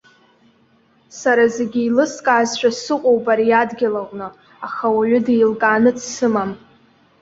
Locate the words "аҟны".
4.01-4.27